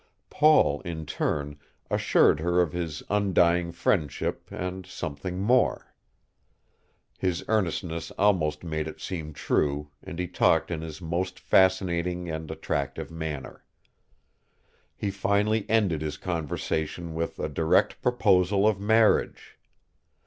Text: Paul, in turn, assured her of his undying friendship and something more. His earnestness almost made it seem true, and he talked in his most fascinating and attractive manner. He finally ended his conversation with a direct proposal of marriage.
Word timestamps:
Paul, 0.31 0.81
in 0.81 1.05
turn, 1.05 1.59
assured 1.91 2.39
her 2.39 2.59
of 2.59 2.73
his 2.73 3.03
undying 3.07 3.71
friendship 3.71 4.47
and 4.49 4.83
something 4.83 5.39
more. 5.39 5.93
His 7.19 7.45
earnestness 7.47 8.09
almost 8.17 8.63
made 8.63 8.87
it 8.87 8.99
seem 8.99 9.31
true, 9.31 9.91
and 10.01 10.17
he 10.17 10.27
talked 10.27 10.71
in 10.71 10.81
his 10.81 11.03
most 11.03 11.39
fascinating 11.39 12.31
and 12.31 12.49
attractive 12.49 13.11
manner. 13.11 13.63
He 14.97 15.11
finally 15.11 15.67
ended 15.69 16.01
his 16.01 16.17
conversation 16.17 17.13
with 17.13 17.37
a 17.37 17.47
direct 17.47 18.01
proposal 18.01 18.67
of 18.67 18.79
marriage. 18.79 19.59